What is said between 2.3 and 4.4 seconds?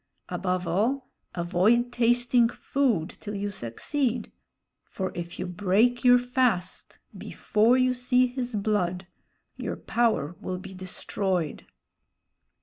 food till you succeed;